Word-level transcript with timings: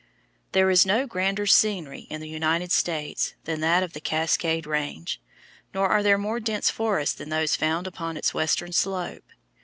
There 0.53 0.71
is 0.71 0.83
no 0.83 1.05
grander 1.05 1.45
scenery 1.45 2.07
in 2.09 2.21
the 2.21 2.27
United 2.27 2.71
States 2.71 3.35
than 3.43 3.61
that 3.61 3.83
of 3.83 3.93
the 3.93 4.01
Cascade 4.01 4.65
Range; 4.65 5.21
nor 5.75 5.89
are 5.89 6.01
there 6.01 6.17
more 6.17 6.39
dense 6.39 6.71
forests 6.71 7.13
than 7.13 7.29
those 7.29 7.55
found 7.55 7.85
upon 7.85 8.17
its 8.17 8.33
western 8.33 8.71
slope. 8.73 9.25